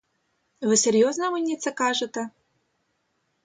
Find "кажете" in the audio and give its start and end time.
1.71-2.29